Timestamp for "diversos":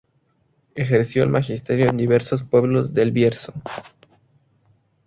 1.95-2.41